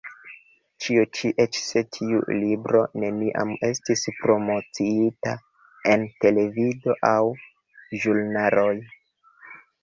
[0.83, 5.35] Ĉio ĉi, eĉ se tiu libro neniam estis promociita
[5.93, 7.21] en televido aŭ
[8.01, 8.75] ĵurnaloj.